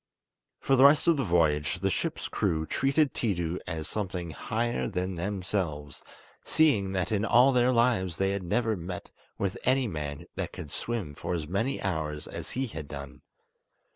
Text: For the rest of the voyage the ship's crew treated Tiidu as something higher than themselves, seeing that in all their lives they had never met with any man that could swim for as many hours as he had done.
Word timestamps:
For 0.59 0.75
the 0.75 0.85
rest 0.85 1.05
of 1.05 1.15
the 1.17 1.23
voyage 1.23 1.75
the 1.81 1.91
ship's 1.91 2.27
crew 2.27 2.65
treated 2.65 3.13
Tiidu 3.13 3.59
as 3.67 3.87
something 3.87 4.31
higher 4.31 4.87
than 4.87 5.13
themselves, 5.13 6.01
seeing 6.43 6.93
that 6.93 7.11
in 7.11 7.23
all 7.23 7.51
their 7.51 7.71
lives 7.71 8.17
they 8.17 8.31
had 8.31 8.41
never 8.41 8.75
met 8.75 9.11
with 9.37 9.59
any 9.63 9.87
man 9.87 10.25
that 10.33 10.53
could 10.53 10.71
swim 10.71 11.13
for 11.13 11.35
as 11.35 11.47
many 11.47 11.79
hours 11.83 12.25
as 12.25 12.49
he 12.57 12.65
had 12.65 12.87
done. 12.87 13.21